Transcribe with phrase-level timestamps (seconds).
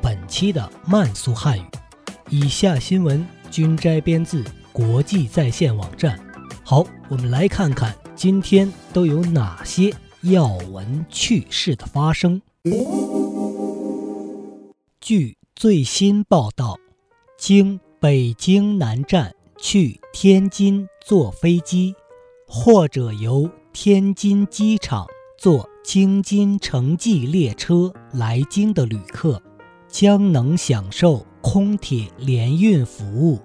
[0.31, 1.65] 期的慢速汉语。
[2.29, 6.17] 以下新闻均摘编自国际在线网站。
[6.63, 12.41] 好，我们来看看今天都有哪些要闻趣事的发生。
[15.01, 16.77] 据最新报道，
[17.37, 21.93] 经北京南站去天津坐飞机，
[22.47, 25.05] 或者由天津机场。
[25.37, 29.41] 坐京津城际列车来京的旅客，
[29.91, 33.39] 将能享受空铁联运服务。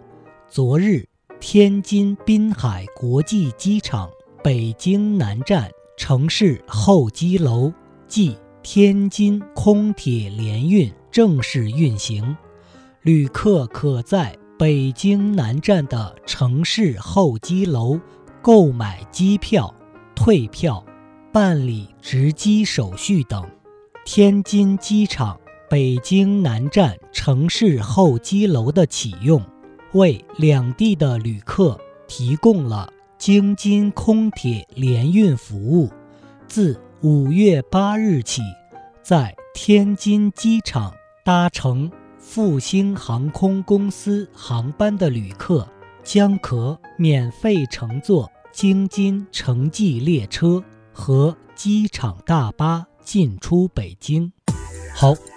[0.49, 1.05] 昨日，
[1.41, 4.09] 天津滨海国际机场
[4.43, 7.73] 北京南站城市候机楼
[8.07, 12.37] 即天津空铁联运正式运行，
[13.03, 18.01] 旅客可在北京南站的城市候机楼
[18.41, 19.75] 购买机票、
[20.15, 20.83] 退票。
[21.33, 23.47] 办理值机手续等，
[24.07, 29.43] 天津机场北京南站城市候机楼的启用，
[29.93, 35.91] 为两地的旅客提供了京津空铁联运服务。
[36.47, 38.43] 自五月八日起，
[39.03, 45.69] 在天津机场搭乘复兴航空公司航班的旅客，
[46.05, 50.63] 将可免费乘坐京津城际列车。
[50.99, 54.33] 和机场大巴进出北京。
[54.95, 55.13] 好，